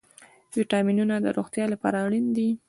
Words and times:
ویټامینونه 0.55 1.15
د 1.21 1.25
روغتیا 1.37 1.65
لپاره 1.73 1.97
اړین 2.05 2.25
دي 2.37 2.49